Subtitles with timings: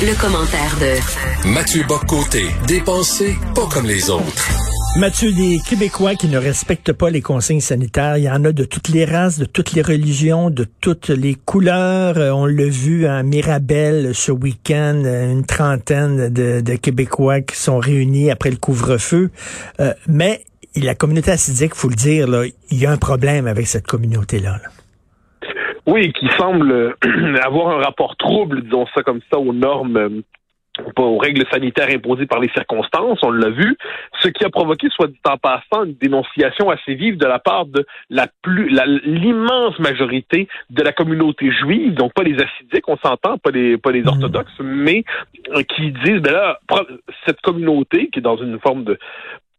[0.00, 4.48] Le, commentaire de Mathieu Boccoté, dépensé pas comme les autres.
[4.96, 8.64] Mathieu, des Québécois qui ne respectent pas les consignes sanitaires, il y en a de
[8.64, 12.18] toutes les races, de toutes les religions, de toutes les couleurs.
[12.18, 17.78] Euh, on l'a vu à Mirabel ce week-end, euh, une trentaine de, Québécois qui sont
[17.78, 19.30] réunis après le couvre-feu.
[19.80, 23.66] Euh, mais la communauté assidique, faut le dire, là, il y a un problème avec
[23.66, 24.60] cette communauté-là.
[24.62, 24.81] là
[25.86, 26.96] oui, qui semble
[27.42, 30.22] avoir un rapport trouble, disons ça comme ça, aux normes euh,
[30.96, 33.76] aux règles sanitaires imposées par les circonstances, on l'a vu,
[34.20, 37.66] ce qui a provoqué, soit dit en passant, une dénonciation assez vive de la part
[37.66, 38.68] de la plus,
[39.04, 43.92] l'immense majorité de la communauté juive, donc pas les assidiques, on s'entend, pas les, pas
[43.92, 44.08] les mmh.
[44.08, 45.04] orthodoxes, mais
[45.50, 46.58] euh, qui disent, ben là,
[47.26, 48.98] cette communauté qui est dans une forme de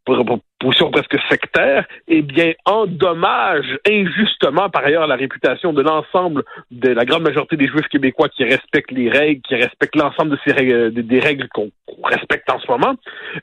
[0.06, 7.06] position presque sectaire, eh bien, endommage injustement, par ailleurs, la réputation de l'ensemble de la
[7.06, 10.92] grande majorité des Juifs québécois qui respectent les règles, qui respectent l'ensemble de ces règles,
[10.94, 11.72] des règles qu'on
[12.04, 12.96] respecte en ce moment.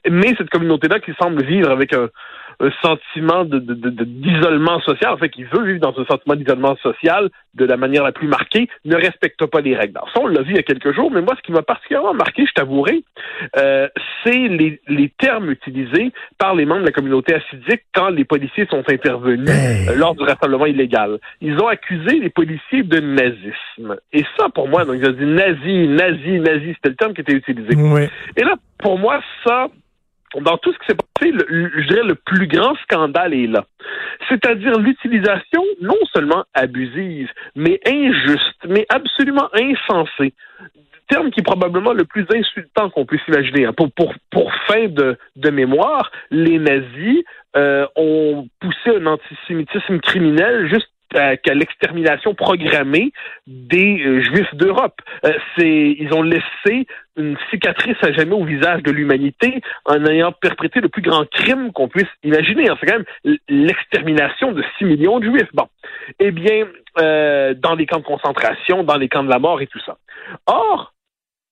[0.08, 2.08] Mais cette communauté-là qui semble vivre avec un,
[2.60, 7.30] un sentiment de, d'isolement social, en fait, qui veut vivre dans un sentiment d'isolement social
[7.54, 9.96] de la manière la plus marquée, ne respecte pas les règles.
[9.96, 11.62] Alors ça, on l'a vu il y a quelques jours, mais moi, ce qui m'a
[11.62, 13.02] particulièrement marqué, je t'avouerai,
[13.56, 13.88] euh,
[14.22, 18.66] c'est les, les termes utilisés par les membres de la communauté assidique quand les policiers
[18.70, 19.48] sont intervenus
[19.96, 21.18] lors du rassemblement illégal.
[21.40, 23.96] Ils ont accusé les policiers de nazisme.
[24.12, 27.22] Et ça, pour moi, donc, ils ont dit nazi, nazi, nazi, c'était le terme qui
[27.22, 27.74] était utilisé.
[28.36, 29.68] Et là, pour moi, ça,
[30.40, 33.64] dans tout ce qui s'est passé, je dirais le plus grand scandale est là.
[34.28, 40.34] C'est-à-dire l'utilisation non seulement abusive, mais injuste, mais absolument insensée
[41.10, 43.66] terme qui est probablement le plus insultant qu'on puisse imaginer.
[43.66, 43.72] Hein.
[43.72, 47.24] Pour, pour, pour fin de, de mémoire, les nazis
[47.56, 53.12] euh, ont poussé un antisémitisme criminel juste qu'à l'extermination programmée
[53.46, 55.00] des euh, Juifs d'Europe.
[55.24, 56.86] Euh, c'est, ils ont laissé
[57.16, 61.72] une cicatrice à jamais au visage de l'humanité en ayant perpétré le plus grand crime
[61.72, 62.68] qu'on puisse imaginer.
[62.68, 62.76] Hein.
[62.80, 65.50] C'est quand même l'extermination de 6 millions de Juifs.
[65.52, 65.66] Bon,
[66.20, 66.66] eh bien,
[66.98, 69.98] euh, dans les camps de concentration, dans les camps de la mort et tout ça.
[70.46, 70.94] Or,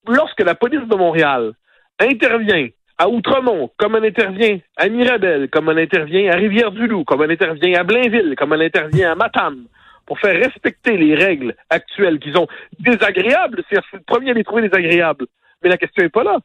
[0.06, 1.52] lorsque la police de Montréal
[2.00, 7.30] intervient à Outremont, comme on intervient à Mirabel, comme on intervient à Rivière-du-Loup, comme on
[7.30, 9.64] intervient à Blainville, comme on intervient à Matane,
[10.04, 12.48] pour faire respecter les règles actuelles qui sont
[12.80, 13.62] désagréables.
[13.70, 15.26] C'est le premier à les trouver désagréables.
[15.62, 16.38] Mais la question n'est pas là.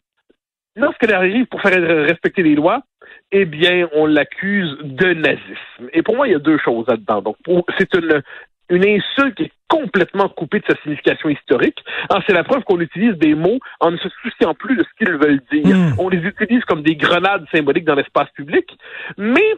[0.75, 2.81] Lorsqu'elle arrive pour faire respecter les lois,
[3.31, 5.89] eh bien, on l'accuse de nazisme.
[5.91, 7.21] Et pour moi, il y a deux choses là-dedans.
[7.21, 7.37] Donc,
[7.77, 8.21] c'est une,
[8.69, 11.83] une insulte qui est complètement coupée de sa signification historique.
[12.27, 15.15] c'est la preuve qu'on utilise des mots en ne se souciant plus de ce qu'ils
[15.15, 15.75] veulent dire.
[15.75, 15.95] Hmm.
[15.97, 18.65] On les utilise comme des grenades symboliques dans l'espace public,
[19.17, 19.57] mais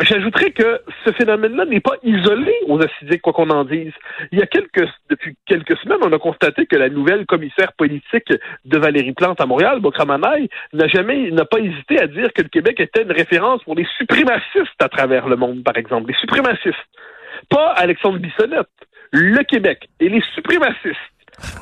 [0.00, 3.92] J'ajouterais que ce phénomène-là n'est pas isolé aux assidiques, quoi qu'on en dise.
[4.32, 8.30] Il y a quelques, depuis quelques semaines, on a constaté que la nouvelle commissaire politique
[8.66, 12.48] de Valérie Plante à Montréal, Bokramanaï, n'a jamais, n'a pas hésité à dire que le
[12.48, 16.08] Québec était une référence pour les suprémacistes à travers le monde, par exemple.
[16.08, 16.76] Les suprémacistes.
[17.48, 18.68] Pas Alexandre Bissonnette.
[19.12, 20.96] Le Québec et les suprémacistes.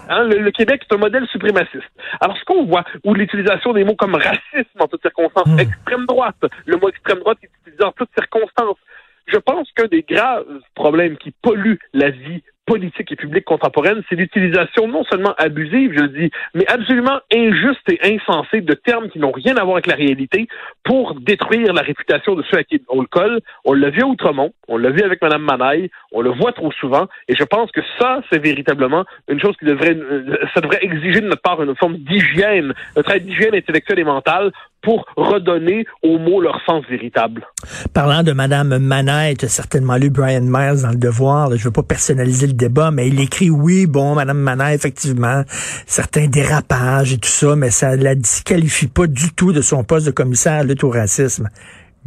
[0.09, 1.91] Hein, le, Québec est un modèle suprémaciste.
[2.20, 5.59] Alors, ce qu'on voit, ou l'utilisation des mots comme racisme en toutes circonstances, hmm.
[5.59, 8.78] extrême droite, le mot extrême droite est utilisé en toutes circonstances.
[9.26, 14.16] Je pense qu'un des graves problèmes qui polluent la vie politique et publique contemporaine, c'est
[14.16, 19.19] l'utilisation non seulement abusive, je le dis, mais absolument injuste et insensée de termes qui
[19.19, 20.49] n'ont rien à voir avec la réalité
[20.84, 23.41] pour détruire la réputation de ceux à qui on le colle.
[23.65, 26.72] On l'a vu à Outremont, on l'a vu avec Mme Manaille, on le voit trop
[26.72, 30.81] souvent, et je pense que ça, c'est véritablement une chose qui devrait, euh, ça devrait
[30.83, 34.50] exiger de notre part une forme d'hygiène, un travail d'hygiène intellectuelle et mentale
[34.83, 37.47] pour redonner aux mots leur sens véritable.
[37.93, 41.50] Parlant de Madame Manet, tu as certainement lu Brian Myers dans Le Devoir.
[41.56, 45.42] je veux pas personnaliser le débat, mais il écrit oui, bon, Madame Manet, effectivement,
[45.86, 50.06] certains dérapages et tout ça, mais ça la disqualifie pas du tout de son poste
[50.06, 51.48] de commissaire à lutte au racisme.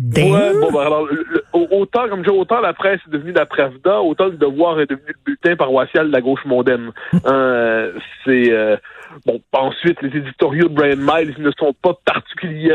[0.02, 1.08] Ouais, bon, ben, alors,
[1.54, 5.08] autant, comme je autant la presse est devenue la Pravda, autant le devoir est devenu
[5.08, 6.92] le bulletin paroissial de la gauche mondaine.
[7.26, 7.94] Euh,
[8.26, 8.78] c'est, euh,
[9.26, 12.74] bon, ensuite, les éditoriaux de Brian Miles ne sont pas particuliers.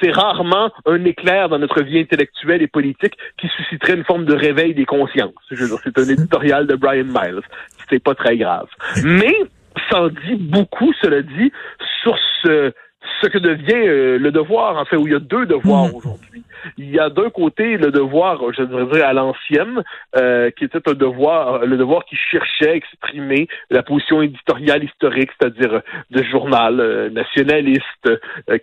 [0.00, 4.34] C'est rarement un éclair dans notre vie intellectuelle et politique qui susciterait une forme de
[4.34, 5.32] réveil des consciences.
[5.50, 7.40] Je veux dire, c'est un éditorial de Brian Miles.
[7.90, 8.68] C'est pas très grave.
[9.04, 9.34] Mais,
[9.90, 11.50] ça en dit beaucoup, cela dit,
[12.02, 12.72] sur ce,
[13.20, 15.94] ce que devient euh, le devoir, en fait, où il y a deux devoirs mm.
[15.94, 16.27] aujourd'hui.
[16.76, 19.82] Il y a d'un côté le devoir, je dirais à l'ancienne,
[20.16, 25.30] euh, qui était un devoir, le devoir qui cherchait à exprimer la position éditoriale historique,
[25.38, 28.08] c'est-à-dire de journal euh, nationaliste,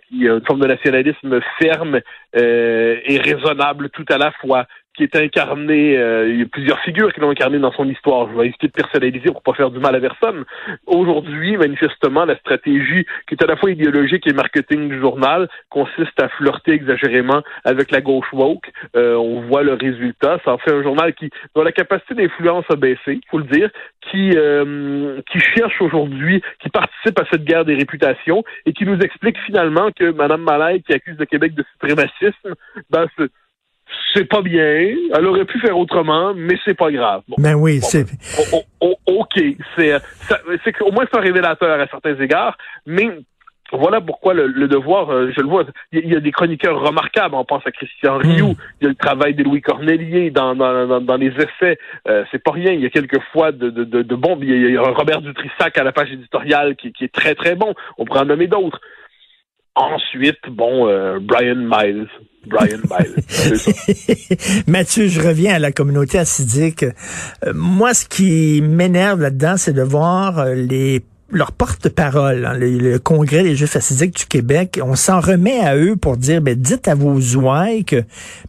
[0.08, 2.00] qui est une forme de nationalisme ferme
[2.34, 4.66] et raisonnable tout à la fois,
[4.96, 8.28] qui est incarné, euh, il y a plusieurs figures qui l'ont incarné dans son histoire.
[8.30, 10.44] Je vais éviter de personnaliser pour pas faire du mal à personne.
[10.86, 16.20] Aujourd'hui, manifestement, la stratégie qui est à la fois idéologique et marketing du journal consiste
[16.20, 18.70] à flirter exagérément avec la gauche woke.
[18.96, 20.40] Euh, on voit le résultat.
[20.44, 23.70] Ça en fait un journal qui dont la capacité d'influence a baissé, faut le dire,
[24.00, 28.98] qui euh, qui cherche aujourd'hui, qui participe à cette guerre des réputations et qui nous
[28.98, 32.54] explique finalement que Mme Malay, qui accuse le Québec de suprémacisme,
[32.90, 33.06] ben,
[34.14, 34.94] c'est pas bien.
[35.14, 37.22] Elle aurait pu faire autrement, mais c'est pas grave.
[37.38, 38.04] ben oui, c'est.
[38.04, 39.40] Ben, ok,
[39.76, 39.92] c'est
[40.64, 42.56] c'est au moins c'est un révélateur à certains égards,
[42.86, 43.10] mais
[43.72, 47.34] voilà pourquoi le, devoir, euh, je le vois, il y, a des chroniqueurs remarquables.
[47.34, 48.76] On pense à Christian Rioux, hmm.
[48.80, 51.78] il y a le travail de Louis Cornelier dans, dans, dans, les essais.
[52.08, 52.72] Euh, c'est pas rien.
[52.72, 54.38] Il y a quelques fois de, de, de, de bon.
[54.40, 57.74] Il y a Robert Dutrissac à la page éditoriale qui, qui est très très bon.
[57.98, 58.80] On pourrait en nommer d'autres.
[59.74, 62.08] Ensuite, bon, euh, Brian Miles.
[62.48, 62.78] Brian.
[64.66, 66.84] Mathieu, je reviens à la communauté assidique.
[66.84, 73.42] Euh, moi, ce qui m'énerve là-dedans, c'est de voir les leur porte-parole, hein, le, Congrès
[73.42, 76.94] des Juifs assidiques du Québec, on s'en remet à eux pour dire, ben, dites à
[76.94, 78.04] vos ouailles que,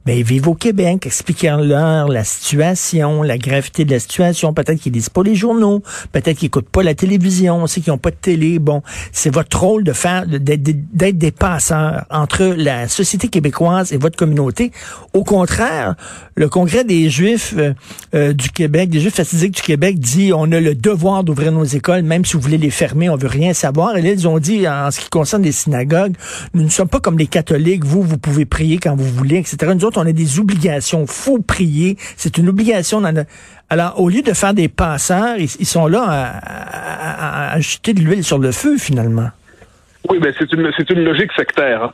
[0.06, 4.54] ben, ils vivent au Québec, expliquez-leur la situation, la gravité de la situation.
[4.54, 5.82] Peut-être qu'ils lisent pas les journaux,
[6.12, 8.60] peut-être qu'ils écoutent pas la télévision, on sait qu'ils ont pas de télé.
[8.60, 14.18] Bon, c'est votre rôle de faire, d'être des passeurs entre la société québécoise et votre
[14.18, 14.72] communauté.
[15.14, 15.96] Au contraire,
[16.36, 17.74] le Congrès des Juifs euh,
[18.14, 21.64] euh, du Québec, des Juifs assidiques du Québec dit, on a le devoir d'ouvrir nos
[21.64, 23.98] écoles, même si vous voulez les fermés, on veut rien savoir.
[23.98, 26.14] Et là, ils ont dit, en ce qui concerne les synagogues,
[26.54, 29.58] nous ne sommes pas comme les catholiques, vous, vous pouvez prier quand vous voulez, etc.
[29.76, 31.06] Nous autres, on a des obligations.
[31.08, 31.98] faut prier.
[32.16, 33.04] C'est une obligation.
[33.70, 38.24] Alors, au lieu de faire des passeurs, ils, sont là à, à, jeter de l'huile
[38.24, 39.30] sur le feu, finalement.
[40.10, 41.84] Oui, mais c'est une, c'est une logique sectaire.
[41.84, 41.92] Hein.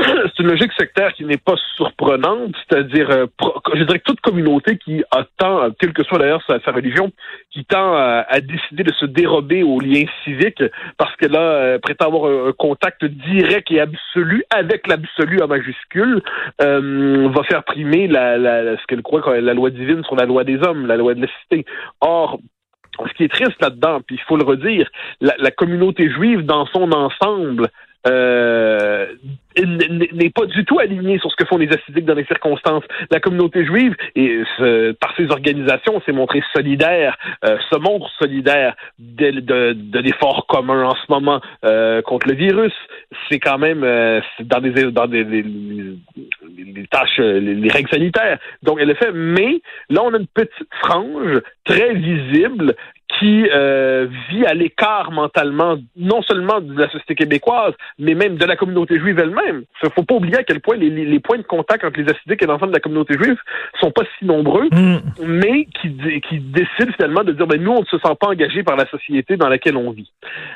[0.24, 3.26] c'est une logique sectaire qui n'est pas surprenante, c'est-à-dire, euh,
[3.74, 7.10] je dirais que toute communauté qui attend, quelle que soit d'ailleurs sa, religion,
[7.50, 10.62] qui tend à, décider de se dérober aux liens civiques
[10.96, 16.22] parce qu'elle a euh, prétend avoir un, contact direct et absolu avec l'absolu en majuscule,
[16.62, 20.44] euh, va faire primer la, la, ce qu'elle croit la loi divine sur la loi
[20.44, 21.64] des hommes, la loi de la cité.
[22.00, 22.38] Or,
[23.06, 24.88] ce qui est triste là-dedans, puis il faut le redire,
[25.20, 27.68] la, la communauté juive dans son ensemble
[28.06, 29.06] euh,
[29.58, 32.84] n'est pas du tout aligné sur ce que font les assidiques dans les circonstances.
[33.10, 34.42] La communauté juive, et
[35.00, 40.94] par ses organisations, s'est montrée solidaire, euh, se montre solidaire de, de, l'effort commun en
[40.94, 42.72] ce moment euh, contre le virus.
[43.28, 48.38] C'est quand même euh, dans des dans des, les, tâches, les, règles sanitaires.
[48.62, 50.52] Donc elle le fait, mais là on a une petite
[50.82, 52.74] frange très visible
[53.18, 58.44] qui euh, vit à l'écart mentalement, non seulement de la société québécoise, mais même de
[58.44, 59.64] la communauté juive elle-même.
[59.82, 62.10] Il ne faut pas oublier à quel point les, les, points de contact entre les
[62.10, 63.38] assidiques et l'ensemble de la communauté juive
[63.80, 64.98] sont pas si nombreux, mm.
[65.26, 65.96] mais qui,
[66.28, 68.86] qui décident finalement de dire, ben, nous, on ne se sent pas engagés par la
[68.88, 70.10] société dans laquelle on vit.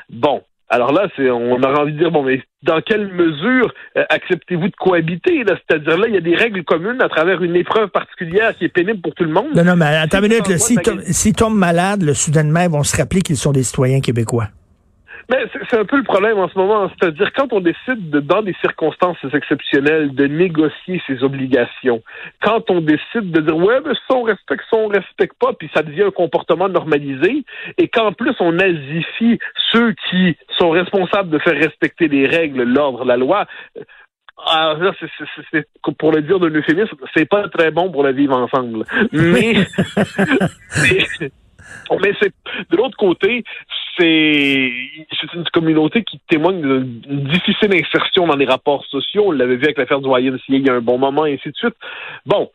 [0.09, 4.03] Bon, alors là, c'est, on aurait envie de dire, bon, mais dans quelle mesure euh,
[4.09, 5.43] acceptez-vous de cohabiter?
[5.45, 8.69] C'est-à-dire là, il y a des règles communes à travers une épreuve particulière qui est
[8.69, 9.53] pénible pour tout le monde.
[9.55, 10.57] Non, non, mais attends une minute.
[10.57, 10.79] S'ils
[11.13, 14.47] si tombent malades, le soudainement, ils vont se rappeler qu'ils sont des citoyens québécois.
[15.29, 16.89] Mais c'est un peu le problème en ce moment.
[16.89, 22.03] C'est-à-dire, quand on décide, de, dans des circonstances exceptionnelles, de négocier ses obligations,
[22.41, 25.69] quand on décide de dire, ouais, mais ça, on respecte, ça, on respecte pas, puis
[25.73, 27.43] ça devient un comportement normalisé,
[27.77, 29.39] et qu'en plus, on nazifie
[29.71, 33.45] ceux qui sont responsables de faire respecter les règles, l'ordre, la loi,
[34.47, 34.91] alors là,
[35.51, 35.67] c'est,
[35.97, 38.85] pour le dire de l'euphémisme, c'est pas très bon pour la vivre ensemble.
[39.11, 39.53] Mais,
[42.01, 42.33] mais c'est
[42.69, 43.43] de l'autre côté,
[43.97, 49.25] c'est une communauté qui témoigne d'une difficile insertion dans les rapports sociaux.
[49.27, 51.49] On l'avait vu avec l'affaire du YMCA il y a un bon moment, et ainsi
[51.49, 51.75] de suite.
[52.25, 52.49] Bon,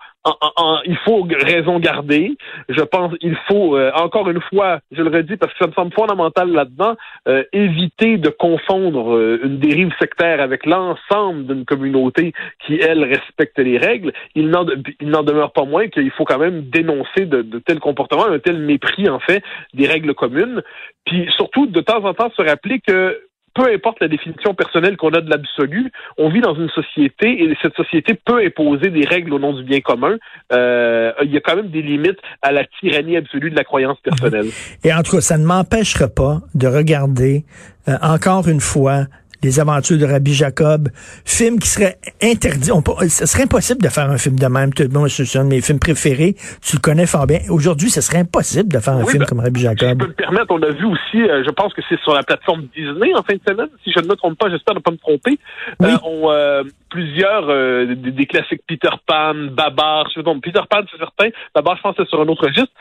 [0.84, 2.36] il faut raison garder.
[2.68, 5.72] Je pense il faut, euh, encore une fois, je le redis parce que ça me
[5.72, 6.96] semble fondamental là-dedans,
[7.28, 12.32] euh, éviter de confondre euh, une dérive sectaire avec l'ensemble d'une communauté
[12.66, 14.12] qui, elle, respecte les règles.
[14.34, 18.38] Il n'en, demeure pas moins qu'il faut quand même dénoncer de, de tels comportements, un
[18.38, 19.42] tel mépris, en fait,
[19.74, 20.62] des règles communes.
[21.06, 23.18] Puis surtout, de temps en temps, se rappeler que
[23.54, 27.56] peu importe la définition personnelle qu'on a de l'absolu, on vit dans une société et
[27.60, 30.16] cette société peut imposer des règles au nom du bien commun.
[30.52, 33.98] Euh, il y a quand même des limites à la tyrannie absolue de la croyance
[34.00, 34.46] personnelle.
[34.84, 37.44] Et en tout cas, ça ne m'empêchera pas de regarder
[37.88, 39.06] euh, encore une fois
[39.42, 40.88] Les aventures de Rabbi Jacob,
[41.24, 42.70] film qui serait interdit.
[42.72, 44.70] On, ce serait impossible de faire un film de même.
[44.92, 46.34] Moi, c'est un de mes films préférés.
[46.62, 47.38] Tu le connais fort bien.
[47.48, 49.88] Aujourd'hui, ce serait impossible de faire un film ben, comme Rabbi Jacob.
[49.88, 52.22] Je peux me permettre, on a vu aussi, euh, je pense que c'est sur la
[52.22, 54.90] plateforme Disney en fin de semaine, si je ne me trompe pas, j'espère ne pas
[54.90, 55.38] me tromper.
[55.82, 57.46] Euh, on, euh, plusieurs
[57.86, 62.02] des, classiques Peter Pan, Babar, je sais Peter Pan c'est certain, Babar je pense que
[62.04, 62.72] c'est sur un autre registre.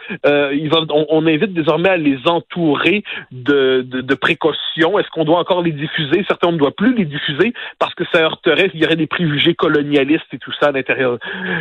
[0.52, 0.70] Ils
[1.10, 4.98] on, invite désormais à les entourer de, de, de précautions.
[4.98, 6.26] Est-ce qu'on doit encore les diffuser?
[6.28, 9.56] Certains ne doit plus les diffuser parce que ça heurterait, il y aurait des préjugés
[9.56, 11.18] colonialistes et tout ça à l'intérieur.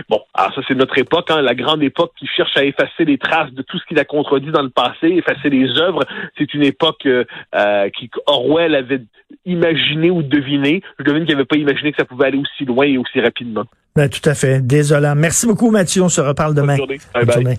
[0.09, 3.19] Bon, alors ça c'est notre époque, hein, la grande époque qui cherche à effacer les
[3.19, 6.05] traces de tout ce qu'il a contredit dans le passé, effacer les œuvres.
[6.37, 9.03] C'est une époque euh, euh qui Orwell avait
[9.45, 10.83] imaginé ou deviné.
[10.99, 13.65] Je devine qu'il n'avait pas imaginé que ça pouvait aller aussi loin et aussi rapidement.
[13.97, 14.65] Ben, tout à fait.
[14.65, 15.15] Désolant.
[15.17, 16.03] Merci beaucoup, Mathieu.
[16.03, 16.77] On se reparle demain.
[16.77, 17.01] Bonne journée.
[17.15, 17.57] Bye bye.